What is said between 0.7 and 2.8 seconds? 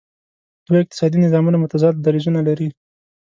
اقتصادي نظامونه متضاد دریځونه لري.